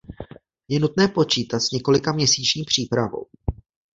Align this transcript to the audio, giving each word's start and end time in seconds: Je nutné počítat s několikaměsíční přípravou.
Je 0.67 0.79
nutné 0.79 1.07
počítat 1.07 1.59
s 1.59 1.71
několikaměsíční 1.71 2.63
přípravou. 2.63 3.25